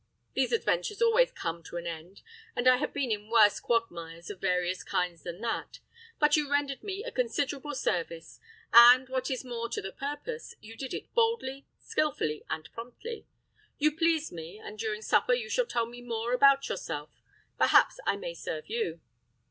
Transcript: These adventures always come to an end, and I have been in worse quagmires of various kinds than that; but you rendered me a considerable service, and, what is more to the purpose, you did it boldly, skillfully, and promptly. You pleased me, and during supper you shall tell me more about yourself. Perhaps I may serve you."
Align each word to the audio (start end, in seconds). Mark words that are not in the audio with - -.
These 0.33 0.51
adventures 0.51 0.99
always 0.99 1.31
come 1.31 1.61
to 1.61 1.77
an 1.77 1.85
end, 1.85 2.23
and 2.55 2.67
I 2.67 2.77
have 2.77 2.91
been 2.91 3.11
in 3.11 3.29
worse 3.29 3.59
quagmires 3.59 4.31
of 4.31 4.41
various 4.41 4.83
kinds 4.83 5.21
than 5.21 5.41
that; 5.41 5.77
but 6.17 6.35
you 6.35 6.49
rendered 6.51 6.81
me 6.81 7.03
a 7.03 7.11
considerable 7.11 7.75
service, 7.75 8.39
and, 8.73 9.07
what 9.09 9.29
is 9.29 9.43
more 9.45 9.69
to 9.69 9.79
the 9.79 9.91
purpose, 9.91 10.55
you 10.59 10.75
did 10.75 10.95
it 10.95 11.13
boldly, 11.13 11.67
skillfully, 11.77 12.43
and 12.49 12.67
promptly. 12.73 13.27
You 13.77 13.95
pleased 13.95 14.31
me, 14.31 14.57
and 14.57 14.79
during 14.79 15.03
supper 15.03 15.35
you 15.35 15.49
shall 15.51 15.67
tell 15.67 15.85
me 15.85 16.01
more 16.01 16.33
about 16.33 16.67
yourself. 16.67 17.21
Perhaps 17.59 17.99
I 18.07 18.15
may 18.17 18.33
serve 18.33 18.71
you." 18.71 19.01